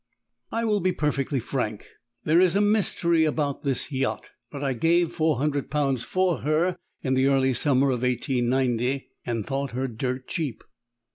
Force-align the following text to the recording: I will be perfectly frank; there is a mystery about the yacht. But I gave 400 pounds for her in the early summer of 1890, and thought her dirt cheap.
I 0.51 0.65
will 0.65 0.79
be 0.79 0.93
perfectly 0.93 1.39
frank; 1.39 1.85
there 2.23 2.41
is 2.41 2.55
a 2.55 2.59
mystery 2.59 3.23
about 3.23 3.61
the 3.61 3.85
yacht. 3.91 4.31
But 4.49 4.63
I 4.63 4.73
gave 4.73 5.13
400 5.13 5.69
pounds 5.69 6.03
for 6.03 6.37
her 6.39 6.79
in 7.03 7.13
the 7.13 7.27
early 7.27 7.53
summer 7.53 7.91
of 7.91 8.01
1890, 8.01 9.09
and 9.27 9.45
thought 9.45 9.73
her 9.73 9.87
dirt 9.87 10.27
cheap. 10.27 10.63